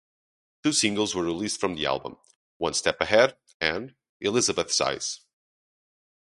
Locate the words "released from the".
1.21-1.85